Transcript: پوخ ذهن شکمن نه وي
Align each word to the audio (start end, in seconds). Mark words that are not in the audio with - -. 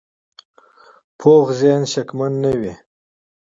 پوخ 1.19 1.45
ذهن 1.59 1.81
شکمن 1.91 2.31
نه 2.43 2.51
وي 2.59 2.73